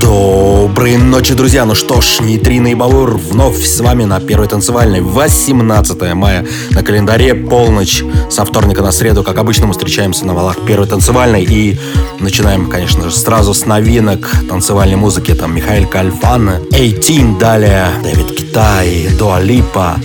Доброй 0.00 0.96
ночи, 0.96 1.34
друзья! 1.34 1.64
Ну 1.66 1.74
что 1.74 2.00
ж, 2.00 2.20
Нейтрино 2.20 2.68
и 2.68 2.74
вновь 2.74 3.62
с 3.64 3.80
вами 3.80 4.04
на 4.04 4.18
первой 4.18 4.48
танцевальной. 4.48 5.00
18 5.00 6.14
мая 6.14 6.46
на 6.70 6.82
календаре, 6.82 7.34
полночь. 7.34 8.02
Со 8.30 8.44
вторника 8.44 8.82
на 8.82 8.92
среду, 8.92 9.22
как 9.22 9.38
обычно, 9.38 9.66
мы 9.66 9.72
встречаемся 9.72 10.24
на 10.24 10.32
валах 10.32 10.64
первой 10.64 10.86
танцевальной. 10.86 11.44
И 11.44 11.78
начинаем, 12.18 12.66
конечно 12.70 13.10
же, 13.10 13.16
сразу 13.16 13.52
с 13.52 13.66
новинок 13.66 14.30
танцевальной 14.48 14.96
музыки. 14.96 15.34
Там 15.34 15.54
Михаил 15.54 15.86
Кальфан, 15.86 16.50
18, 16.70 17.38
далее 17.38 17.88
Дэвид 18.02 18.34
Китай, 18.34 19.08
Дуалипа, 19.18 19.96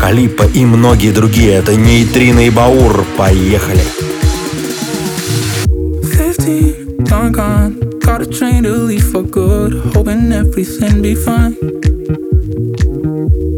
Калипа 0.00 0.44
и 0.44 0.64
многие 0.64 1.10
другие. 1.10 1.54
Это 1.54 1.74
Нейтрино 1.74 2.46
и 2.46 2.50
Баур. 2.50 3.04
Поехали! 3.16 3.82
15, 6.12 7.08
gone, 7.08 7.30
gone. 7.32 7.81
A 8.22 8.24
train 8.24 8.62
to 8.62 8.70
leave 8.70 9.02
for 9.10 9.24
good, 9.24 9.72
hoping 9.94 10.30
everything 10.30 11.02
be 11.02 11.16
fine. 11.16 11.56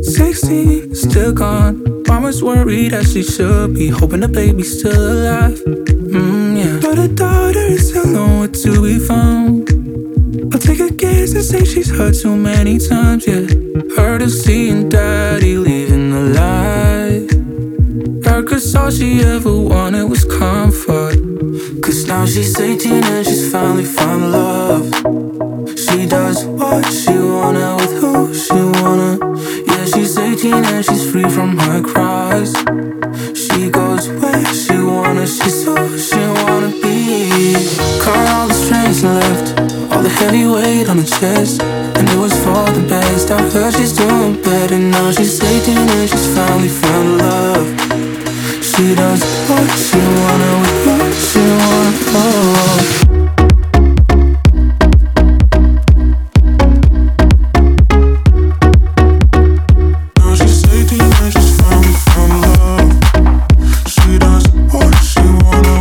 16, 0.02 0.94
still 0.94 1.34
gone. 1.34 2.02
Mama's 2.08 2.42
worried 2.42 2.94
as 2.94 3.12
she 3.12 3.22
should 3.22 3.74
be, 3.74 3.88
hoping 3.88 4.20
the 4.20 4.28
baby's 4.28 4.78
still 4.78 4.96
alive. 4.96 5.58
Mm, 5.60 6.56
yeah. 6.56 6.80
But 6.80 6.96
her 6.96 7.08
daughter 7.08 7.58
is 7.58 7.90
still 7.90 8.06
nowhere 8.06 8.48
to 8.48 8.82
be 8.82 8.98
found. 8.98 9.68
I'll 10.50 10.58
take 10.58 10.80
a 10.80 10.90
guess 10.90 11.34
and 11.34 11.44
say 11.44 11.66
she's 11.66 11.90
heard 11.90 12.14
too 12.14 12.34
many 12.34 12.78
times, 12.78 13.26
yeah. 13.26 13.46
Heard 13.94 14.22
her 14.22 14.30
seeing 14.30 14.88
daddy 14.88 15.58
leaving 15.58 16.10
alive. 16.10 17.28
Her 18.24 18.42
cause 18.42 18.74
all 18.74 18.90
she 18.90 19.20
ever 19.20 19.54
wanted 19.54 20.08
was 20.08 20.24
comfort. 20.24 21.23
Now 22.06 22.26
she's 22.26 22.58
18 22.60 23.04
and 23.04 23.26
she's 23.26 23.50
finally 23.50 23.84
found 23.84 24.32
love. 24.32 24.84
She 25.78 26.06
does 26.06 26.44
what 26.44 26.84
she 26.92 27.12
wanna 27.12 27.76
with 27.76 27.94
who 28.00 28.34
she 28.34 28.52
wanna. 28.52 29.18
Yeah, 29.66 29.84
she's 29.86 30.18
18 30.18 30.52
and 30.52 30.84
she's 30.84 31.10
free 31.10 31.28
from 31.28 31.56
her 31.56 31.82
cries. 31.82 32.52
She 33.34 33.70
goes 33.70 34.08
where 34.20 34.44
she 34.52 34.76
wanna, 34.78 35.26
she's 35.26 35.64
who 35.64 35.98
she 35.98 36.20
wanna 36.44 36.72
be. 36.82 37.54
Cut 38.04 38.28
all 38.34 38.48
the 38.48 38.54
strings 38.54 39.02
and 39.02 39.14
left 39.14 39.92
all 39.92 40.02
the 40.02 40.10
heavy 40.10 40.46
weight 40.46 40.88
on 40.88 40.98
her 40.98 41.10
chest. 41.18 41.62
And 41.62 42.08
it 42.08 42.18
was 42.18 42.34
for 42.44 42.64
the 42.78 42.84
best. 42.86 43.30
I 43.30 43.40
heard 43.50 43.72
she's 43.74 43.92
doing 43.92 44.42
better 44.42 44.78
now. 44.78 45.10
She's 45.12 45.42
18 45.42 45.76
and 45.76 46.10
she's 46.10 46.26
finally 46.34 46.68
found 46.68 47.18
love. 47.18 47.66
She 48.62 48.94
does 48.94 49.22
what 49.48 49.70
she 49.78 49.98
wanna 49.98 50.60
with 50.60 50.93
she 51.44 51.50
wanna. 51.50 51.90
Now 60.18 60.34
she's 60.34 60.64
18 60.72 61.00
and 61.00 61.32
she's 61.32 61.52
found 61.60 62.34
love. 62.44 62.90
She 63.94 64.18
does 64.18 64.46
what 64.72 64.94
she 65.10 65.24
wanna 65.44 65.76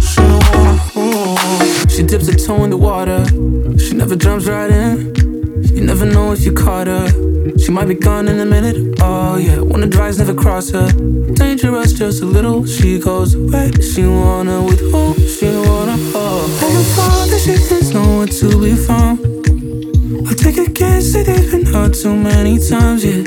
she 0.00 0.24
wanna. 0.46 1.88
She 1.88 2.02
dips 2.02 2.28
her 2.28 2.34
toe 2.34 2.62
in 2.64 2.70
the 2.70 2.76
water. 2.76 3.24
She 3.78 3.94
never 3.94 4.14
jumps 4.14 4.46
right 4.46 4.70
in. 4.70 5.14
You 5.74 5.80
never 5.80 6.04
know 6.04 6.32
if 6.32 6.44
you 6.44 6.52
caught 6.52 6.86
her. 6.86 7.31
She 7.62 7.70
might 7.70 7.86
be 7.86 7.94
gone 7.94 8.26
in 8.26 8.40
a 8.40 8.44
minute. 8.44 8.98
Oh 9.00 9.36
yeah, 9.36 9.60
wanna 9.60 9.86
drives 9.86 10.18
never 10.18 10.34
cross 10.34 10.70
her. 10.70 10.88
Dangerous 11.34 11.92
just 11.92 12.20
a 12.20 12.26
little. 12.26 12.66
She 12.66 12.98
goes 12.98 13.34
away. 13.34 13.70
she 13.80 14.04
wanna 14.04 14.64
with 14.64 14.80
who 14.80 15.14
she 15.28 15.46
wanna. 15.46 15.96
Oh, 16.12 16.42
and 16.60 16.72
her 16.74 16.88
father 16.96 17.38
she 17.38 17.52
is 17.52 17.94
nowhere 17.94 18.26
to 18.26 18.48
be 18.60 18.74
found. 18.74 19.20
I'll 20.26 20.34
take 20.34 20.58
a 20.58 20.68
guess 20.68 21.12
that 21.12 21.26
they've 21.26 21.50
been 21.52 21.64
hurt 21.64 21.94
too 21.94 22.16
many 22.16 22.58
times. 22.58 23.04
Yeah, 23.04 23.22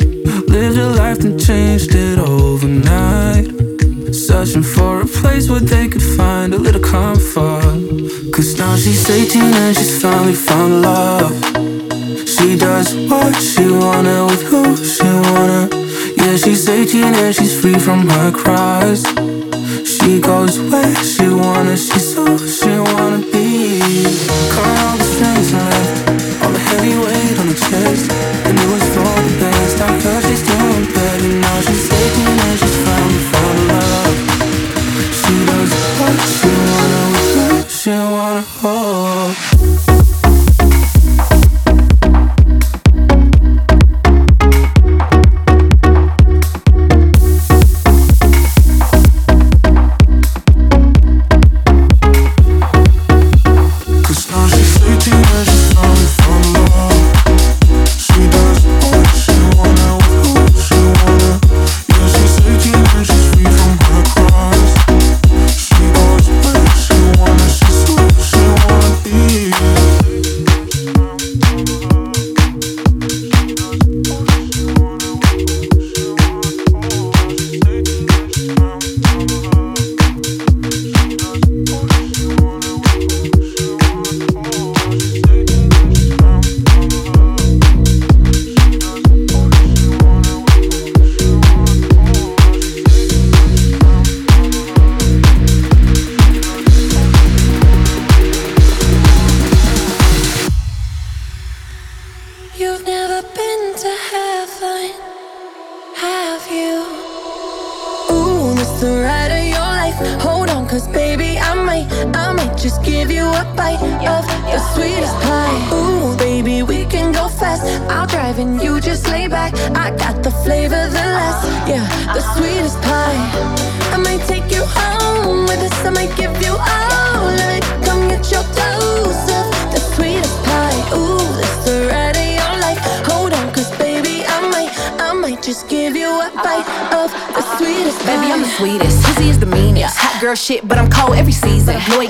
lived 0.47 0.79
a 0.79 0.89
life 0.89 1.19
and 1.23 1.39
changed 1.39 1.95
it 1.95 2.19
overnight. 2.19 3.45
Searching 4.13 4.63
for 4.63 5.01
a 5.01 5.05
place 5.05 5.49
where 5.49 5.61
they 5.61 5.87
could 5.87 6.03
find 6.03 6.53
a 6.53 6.57
little 6.57 6.81
comfort. 6.81 7.61
Cause 8.33 8.57
now 8.57 8.75
she's 8.75 9.09
18 9.09 9.41
and 9.41 9.75
she's 9.77 10.01
finally 10.01 10.35
found 10.35 10.81
love. 10.81 11.74
She 12.35 12.57
does 12.57 12.93
what 13.09 13.33
she 13.35 13.65
wanna 13.71 14.25
with 14.25 14.43
who 14.43 14.75
she 14.75 15.03
wanna. 15.03 15.69
Yeah, 16.17 16.35
she's 16.35 16.67
18 16.67 17.15
and 17.15 17.33
she's 17.33 17.59
free 17.61 17.79
from 17.79 18.09
her 18.09 18.31
cries. 18.31 19.03
She 19.87 20.19
goes 20.19 20.59
where 20.59 20.95
she 20.95 21.29
wanna, 21.29 21.77
she's 21.77 22.13
who 22.13 22.37
she 22.37 22.71
wanna 22.91 23.19
be. 23.31 23.79
Cut 24.51 24.67
all 24.83 24.97
the 24.97 25.07
strings 25.15 25.53
and 25.53 25.63
left 25.71 26.43
all 26.43 26.51
the 26.51 26.59
heavy 26.59 26.95
weight 26.97 27.39
on 27.39 27.47
her 27.47 27.59
chest. 27.69 28.11
And 28.45 28.59
it 28.59 28.67
was 28.67 28.83
for 28.93 29.15
the 29.27 29.33
best. 29.39 29.79
I 29.79 29.87
heard 30.03 30.23
she's 30.27 30.43
doing 30.45 30.85
better 30.93 31.31
now. 31.39 31.61
She's 31.61 31.87
18 31.89 32.27
and 32.27 32.59
she's 32.59 32.64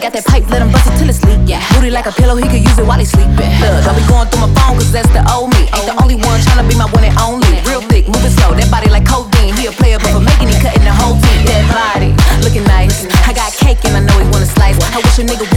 got 0.05 0.13
that 0.13 0.25
pipe, 0.29 0.45
let 0.53 0.61
him 0.61 0.69
bust 0.69 0.85
it 0.85 0.93
till 1.01 1.09
it's 1.09 1.17
leak. 1.25 1.41
Yeah. 1.49 1.65
Booty 1.73 1.89
like 1.89 2.05
a 2.05 2.13
pillow, 2.13 2.37
he 2.37 2.45
could 2.45 2.61
use 2.61 2.77
it 2.77 2.85
while 2.85 3.01
he 3.01 3.09
sleeping. 3.09 3.49
Look, 3.57 3.81
don't 3.81 3.97
be 3.97 4.05
going 4.05 4.29
through 4.29 4.45
my 4.45 4.51
phone, 4.53 4.77
cause 4.77 4.93
that's 4.93 5.09
the 5.09 5.25
old 5.33 5.49
me. 5.57 5.65
Ain't 5.73 5.89
the 5.89 5.97
only 5.97 6.13
one 6.21 6.37
tryna 6.45 6.69
be 6.69 6.77
my 6.77 6.85
one 6.93 7.01
and 7.01 7.17
only. 7.17 7.57
Real 7.65 7.81
thick, 7.89 8.05
moving 8.05 8.29
slow, 8.37 8.53
that 8.53 8.69
body 8.69 8.85
like 8.93 9.09
codeine. 9.09 9.57
He 9.57 9.65
a 9.65 9.73
player, 9.73 9.97
but 9.97 10.13
for 10.13 10.21
making 10.21 10.53
he 10.53 10.57
cutting 10.61 10.85
the 10.85 10.93
whole 10.93 11.17
team. 11.17 11.49
That 11.49 11.65
body, 11.73 12.13
looking 12.45 12.69
nice. 12.69 13.09
I 13.25 13.33
got 13.33 13.49
cake 13.57 13.81
and 13.89 13.97
I 13.97 14.01
know 14.05 14.13
he 14.21 14.29
wanna 14.29 14.45
slice. 14.45 14.77
I 14.93 15.01
wish 15.01 15.17
a 15.17 15.25
nigga 15.25 15.49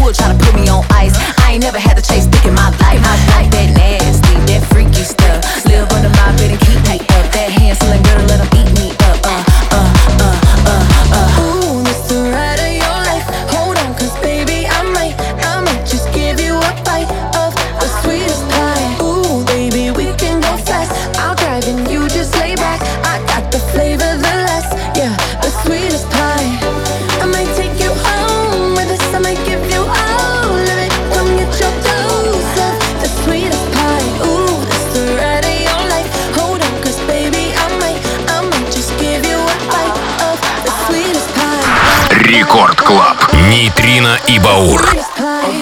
Лена 44.08 44.20
и 44.26 44.38
Баур. 44.38 44.81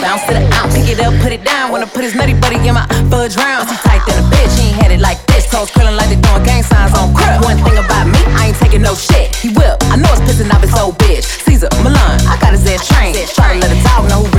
Out, 0.06 0.70
pick 0.72 0.88
it 0.88 1.00
up, 1.00 1.12
put 1.20 1.32
it 1.32 1.42
down. 1.42 1.72
Wanna 1.72 1.86
put 1.86 2.04
his 2.04 2.14
nutty 2.14 2.34
buddy 2.34 2.56
in 2.68 2.74
my 2.74 2.86
fudge 3.10 3.36
round. 3.36 3.66
Than 4.06 4.18
a 4.22 4.28
bitch, 4.30 4.54
he 4.58 4.68
ain't 4.68 4.76
had 4.76 4.92
it 4.92 5.00
like 5.00 5.18
this. 5.26 5.46
Curling 5.50 5.96
like 5.96 6.10
they 6.10 6.20
doing 6.20 6.44
gang 6.44 6.62
signs 6.62 6.92
on 6.94 7.14
crib. 7.14 7.42
One 7.42 7.56
thing 7.56 7.78
about 7.78 8.06
me, 8.06 8.20
I 8.36 8.48
ain't 8.48 8.58
taking 8.58 8.82
no 8.82 8.94
shit. 8.94 9.34
He 9.34 9.48
will. 9.48 9.76
I 9.90 9.96
know 9.96 10.12
it's 10.12 10.20
pissing 10.28 10.52
off 10.52 10.60
his 10.60 10.74
old 10.76 10.98
bitch. 10.98 11.24
Cesar, 11.24 11.68
Millan, 11.82 12.20
I 12.28 12.36
got 12.38 12.52
his 12.52 12.66
ass 12.68 12.86
trained. 12.86 13.16
Try 13.34 13.54
to 13.54 13.58
let 13.58 13.72
a 13.72 13.82
dog 13.82 14.06
know 14.10 14.22
who 14.22 14.35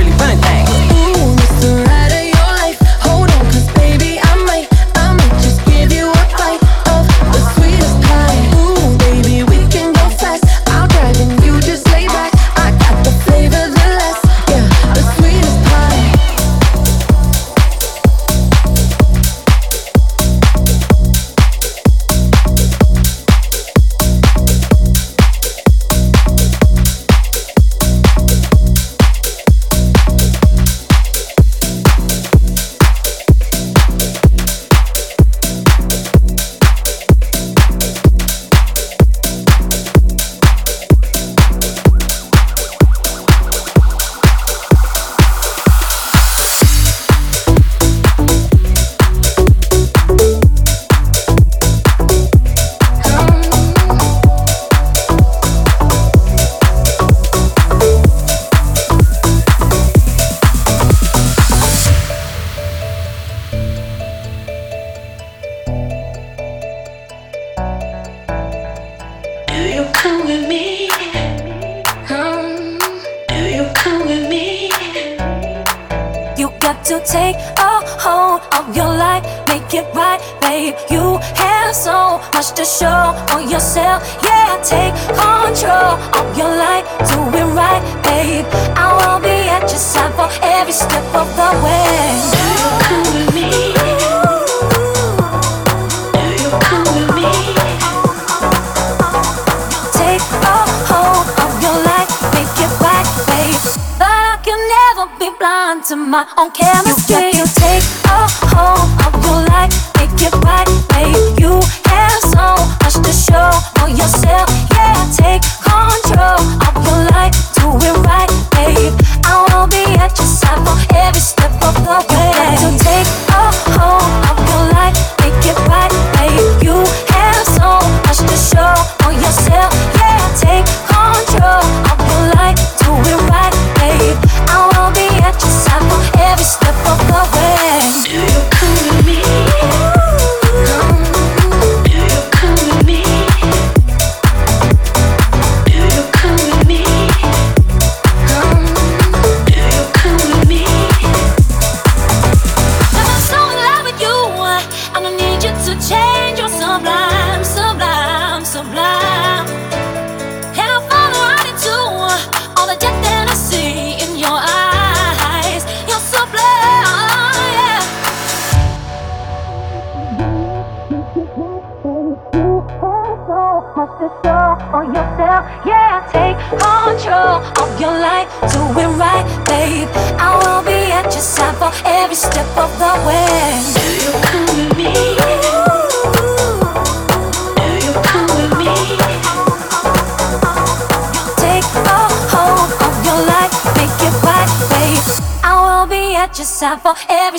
never 104.98 105.18
be 105.18 105.30
blind 105.38 105.84
to 105.84 105.96
my 105.96 106.26
own 106.36 106.50
chemistry. 106.50 107.16
You, 107.16 107.40
you 107.40 107.46
take 107.54 107.84
a 108.04 108.26
hold, 108.50 108.90
of 109.06 109.24
your 109.24 109.44
like 109.46 109.70
make 109.96 110.26
it 110.26 110.34
right. 110.44 110.77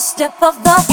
step 0.10 0.42
of 0.42 0.56
the 0.64 0.89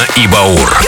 Нейтрино 0.00 0.06
и 0.16 0.26
Баур. 0.26 0.79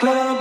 Club 0.00 0.33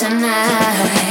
tonight. 0.00 1.09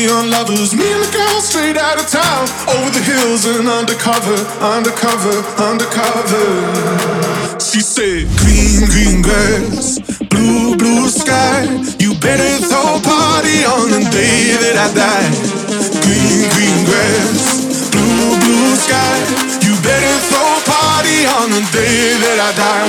we 0.00 0.08
are 0.08 0.24
lovers. 0.26 0.72
Me 0.72 0.92
and 0.92 1.04
the 1.04 1.12
girl 1.12 1.40
straight 1.44 1.76
out 1.76 2.00
of 2.00 2.08
town, 2.08 2.48
over 2.72 2.88
the 2.88 3.02
hills 3.04 3.44
and 3.44 3.68
undercover, 3.68 4.36
undercover, 4.64 5.44
undercover. 5.60 6.40
She 7.60 7.80
said, 7.84 8.24
Green, 8.40 8.88
green 8.88 9.20
grass, 9.20 10.00
blue, 10.32 10.76
blue 10.80 11.08
sky. 11.10 11.68
You 12.00 12.14
better 12.16 12.64
throw 12.64 12.96
a 12.96 13.00
party 13.04 13.60
on 13.68 13.92
the 13.92 14.00
day 14.08 14.56
that 14.62 14.76
I 14.80 14.88
die. 14.96 15.28
Green, 16.00 16.48
green 16.48 16.80
grass, 16.88 17.92
blue, 17.92 18.40
blue 18.40 18.72
sky. 18.80 19.20
You 19.60 19.76
better 19.84 20.16
throw 20.32 20.48
a 20.48 20.64
party 20.64 21.28
on 21.28 21.52
the 21.52 21.60
day 21.76 22.16
that 22.24 22.38
I 22.40 22.50
die. 22.56 22.88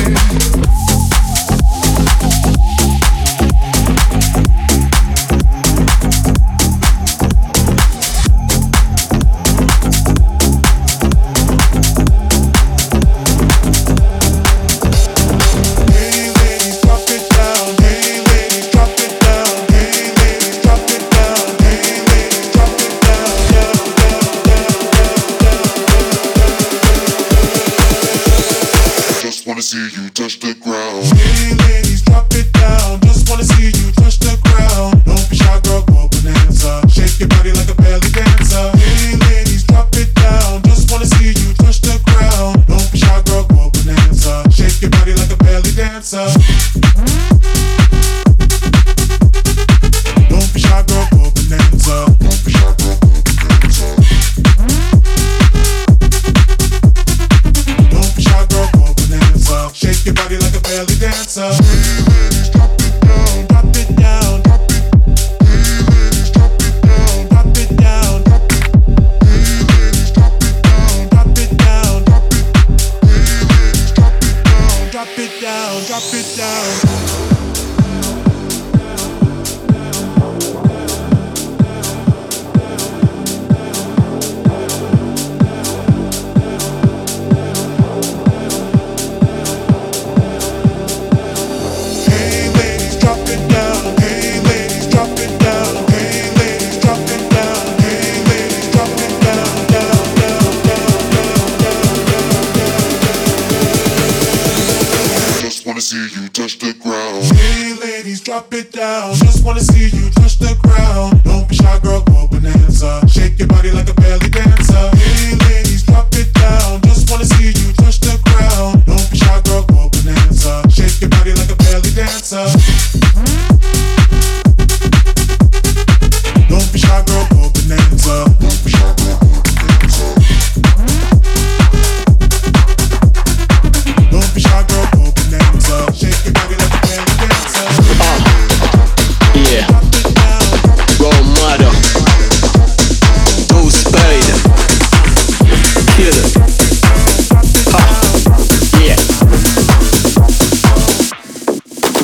see 29.61 29.89
you 29.95 30.09
touch 30.09 30.39
the 30.39 30.55
ground. 30.55 31.05
Lady, 31.11 31.55
ladies, 31.63 32.01
drop 32.01 32.33
it 32.33 32.51
down. 32.51 32.80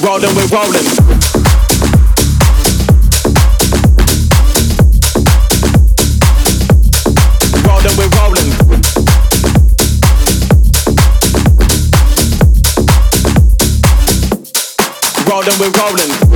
rolling, 0.07 0.35
we're 0.35 0.47
rolling. 0.47 0.87
rolling, 15.29 15.59
we're 15.59 15.71
rolling. 15.71 16.26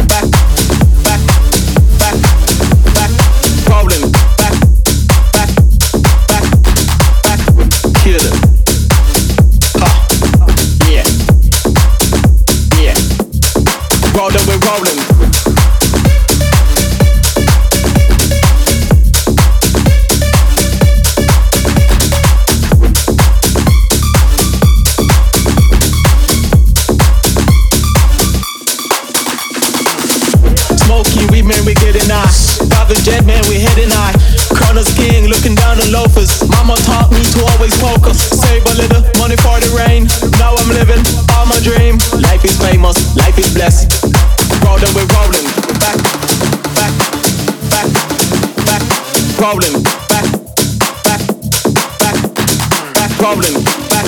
Rolling. 53.31 53.63
Back, 53.89 54.07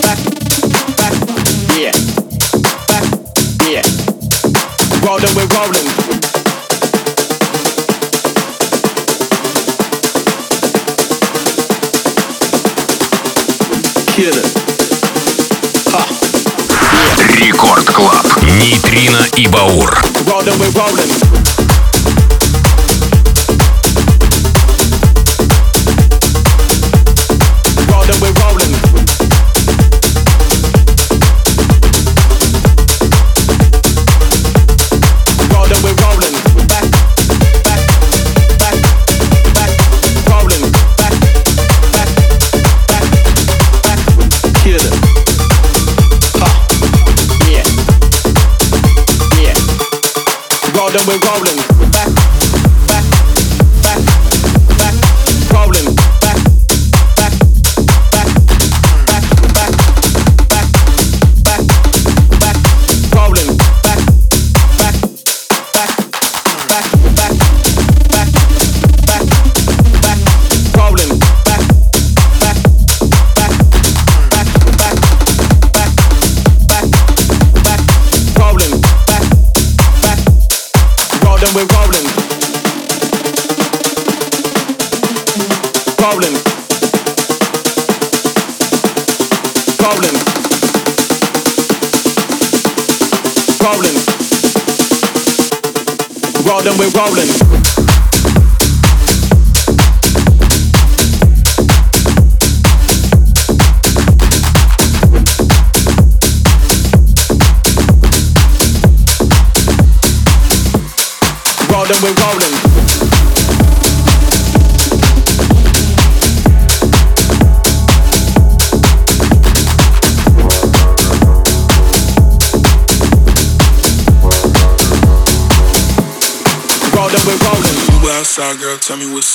back, 0.00 0.18
back, 0.96 1.14
yeah. 1.76 1.92
Back, 2.88 3.04
yeah. 3.68 3.82
Rolling, 5.04 5.34
we're 5.36 5.48
rolling. 5.52 5.88
Killer. 14.14 14.48
Рекорд 17.40 17.84
Клаб. 17.90 18.26
Нейтрино 18.42 19.26
и 19.36 19.46
Баур. 19.46 20.02
Rolling, 20.26 20.58
we're. 20.58 20.72
Rolling, 20.74 21.47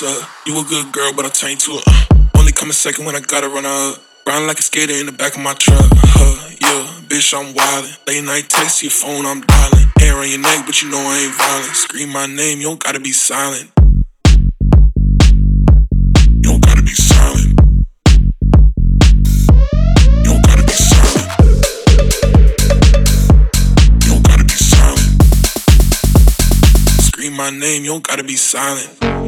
up. 0.03 0.27
You 0.45 0.59
a 0.59 0.63
good 0.63 0.91
girl, 0.91 1.13
but 1.15 1.25
I 1.25 1.29
turn 1.29 1.51
you 1.51 1.57
to 1.57 1.71
a 1.71 1.81
uh. 1.87 2.05
Only 2.37 2.51
come 2.51 2.69
a 2.69 2.73
second 2.73 3.05
when 3.05 3.15
I 3.15 3.21
gotta 3.21 3.47
run 3.47 3.65
up. 3.65 3.99
Riding 4.27 4.47
like 4.47 4.59
a 4.59 4.61
skater 4.61 4.93
in 4.93 5.05
the 5.05 5.11
back 5.11 5.35
of 5.35 5.41
my 5.41 5.53
truck. 5.53 5.85
Huh, 5.91 6.49
yeah, 6.59 7.01
bitch, 7.07 7.33
I'm 7.33 7.53
wildin'. 7.53 8.07
Late 8.07 8.23
night 8.23 8.49
text 8.49 8.83
your 8.83 8.91
phone, 8.91 9.25
I'm 9.25 9.41
dialing. 9.41 9.87
Hair 9.99 10.15
on 10.15 10.29
your 10.29 10.39
neck, 10.39 10.65
but 10.65 10.81
you 10.81 10.89
know 10.89 10.99
I 10.99 11.19
ain't 11.23 11.33
violent. 11.35 11.75
Scream 11.75 12.09
my 12.09 12.25
name, 12.25 12.59
you 12.59 12.67
don't 12.67 12.83
gotta 12.83 12.99
be 12.99 13.13
silent. 13.13 13.71
You 16.35 16.51
don't 16.51 16.61
gotta 16.61 16.81
be 16.83 16.93
silent. 16.93 17.59
You 20.19 20.23
don't 20.23 20.43
gotta 20.45 20.63
be 20.63 20.73
silent. 20.73 21.27
You 24.03 24.09
don't 24.11 24.23
gotta 24.23 24.43
be 24.43 24.57
silent. 24.57 25.23
Scream 27.01 27.33
my 27.33 27.49
name, 27.49 27.83
you 27.83 27.91
don't 27.91 28.03
gotta 28.05 28.23
be 28.23 28.35
silent. 28.35 29.22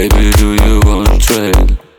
Baby, 0.00 0.30
do 0.38 0.54
you 0.54 0.80
wanna 0.86 1.18
trade? 1.18 1.89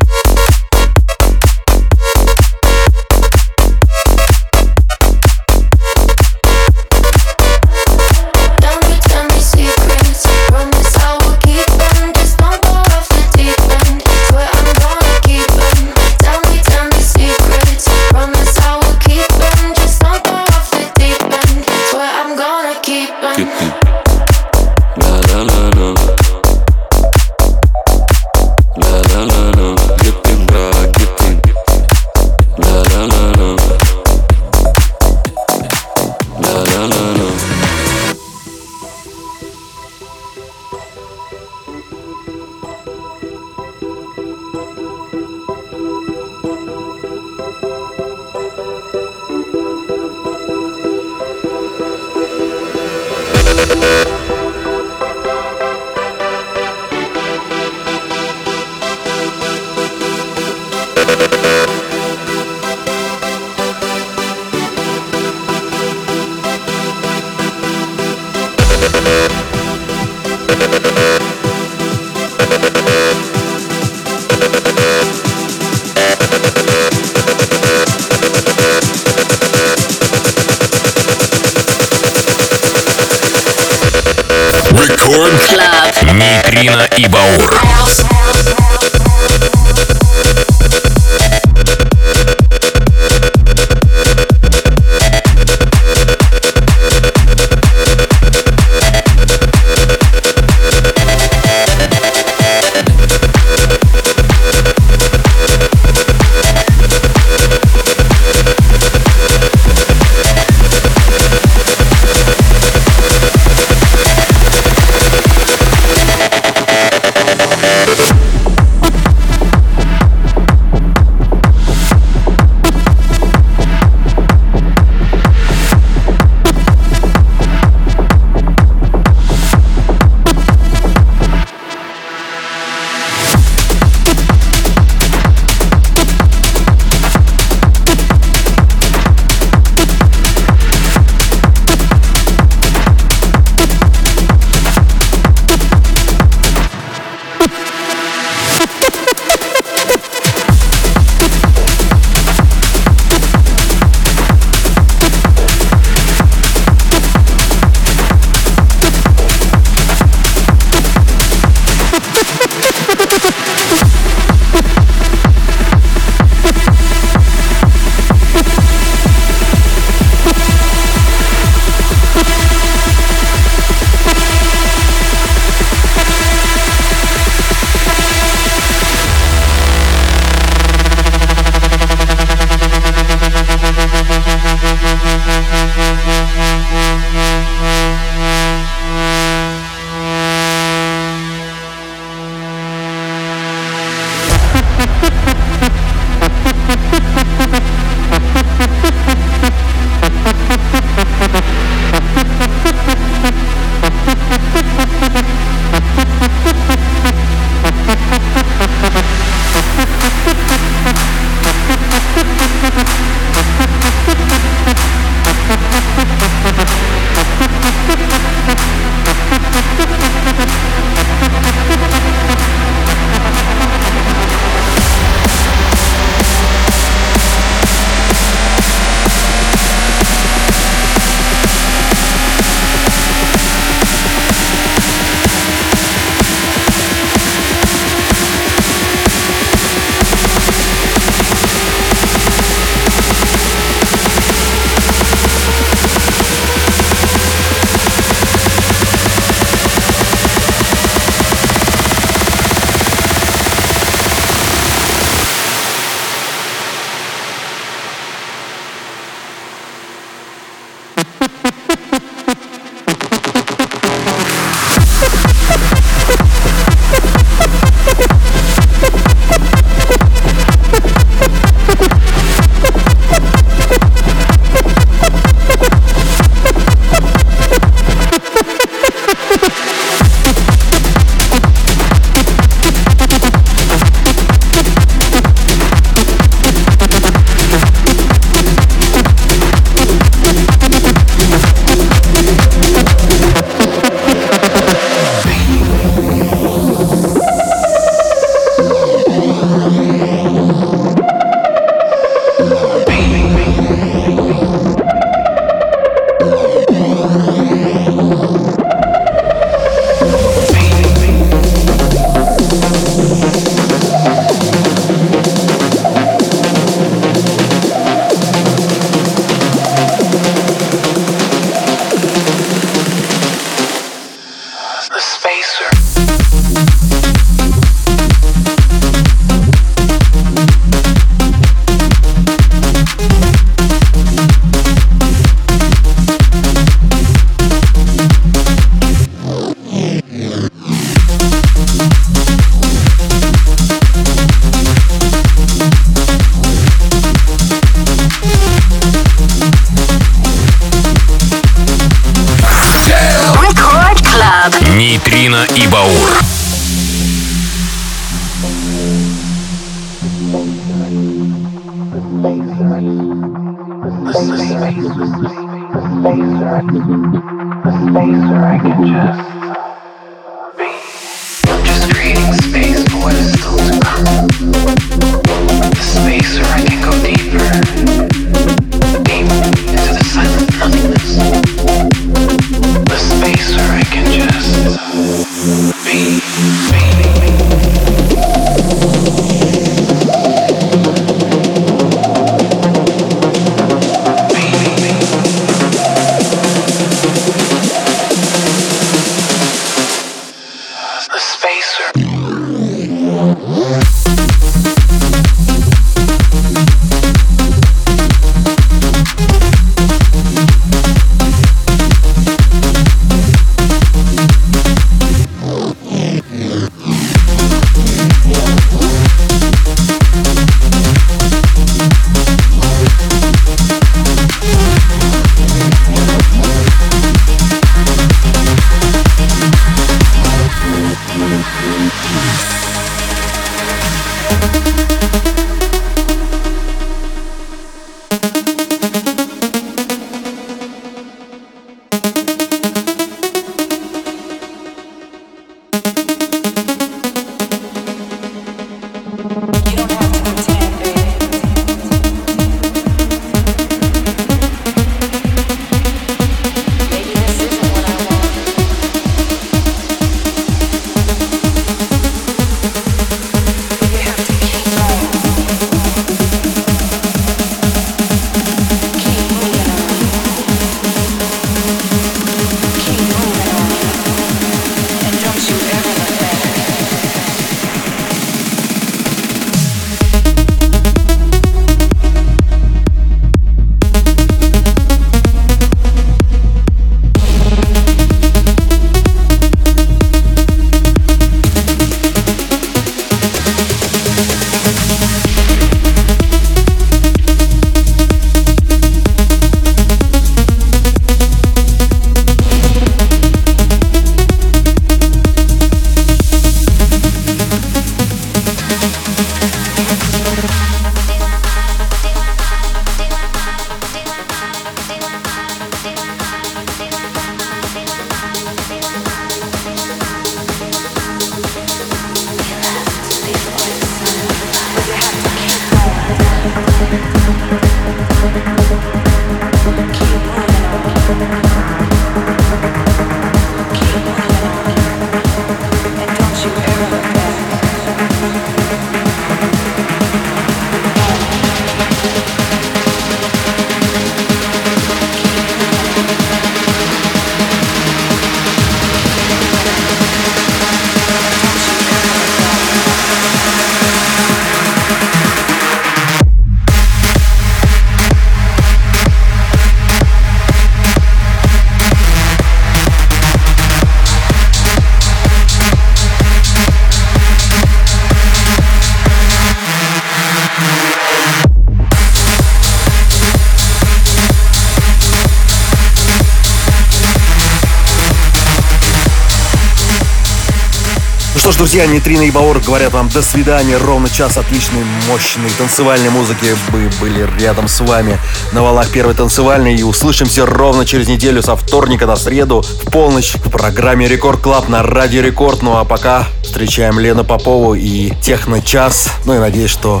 Друзья, 581.58 581.86
Нитрина 581.86 582.22
и 582.22 582.30
Баур 582.30 582.60
говорят 582.60 582.92
вам 582.92 583.08
до 583.08 583.20
свидания. 583.20 583.78
Ровно 583.78 584.08
час 584.08 584.36
отличной, 584.36 584.84
мощной 585.08 585.50
танцевальной 585.58 586.08
музыки. 586.08 586.46
Мы 586.72 586.88
были 587.00 587.28
рядом 587.40 587.66
с 587.66 587.80
вами 587.80 588.16
на 588.52 588.62
валах 588.62 588.88
первой 588.90 589.14
танцевальной. 589.14 589.74
И 589.74 589.82
услышимся 589.82 590.46
ровно 590.46 590.86
через 590.86 591.08
неделю 591.08 591.42
со 591.42 591.56
вторника 591.56 592.06
на 592.06 592.14
среду 592.14 592.62
в 592.62 592.92
полночь 592.92 593.34
в 593.34 593.50
программе 593.50 594.06
Рекорд 594.06 594.40
Клаб 594.40 594.68
на 594.68 594.84
Радио 594.84 595.20
Рекорд. 595.20 595.62
Ну 595.62 595.76
а 595.76 595.84
пока 595.84 596.26
встречаем 596.44 597.00
Лену 597.00 597.24
Попову 597.24 597.74
и 597.74 598.12
Техно 598.22 598.62
Час. 598.62 599.10
Ну 599.24 599.34
и 599.34 599.38
надеюсь, 599.38 599.70
что 599.72 600.00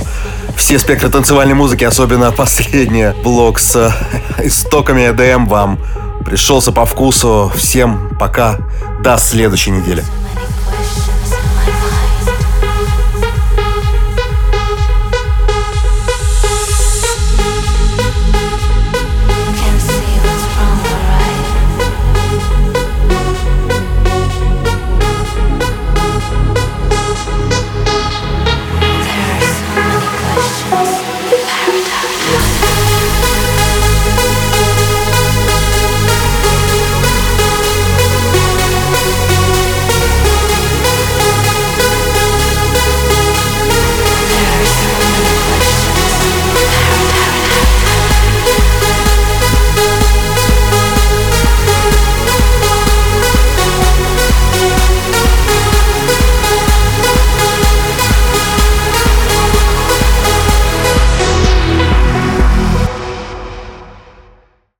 все 0.56 0.78
спектры 0.78 1.10
танцевальной 1.10 1.54
музыки, 1.54 1.82
особенно 1.82 2.30
последний 2.36 3.12
блок 3.24 3.58
с 3.58 3.92
истоками 4.44 5.10
EDM 5.10 5.48
вам 5.48 5.80
пришелся 6.24 6.70
по 6.70 6.86
вкусу. 6.86 7.50
Всем 7.56 8.16
пока. 8.16 8.58
До 9.02 9.16
следующей 9.16 9.72
недели. 9.72 10.04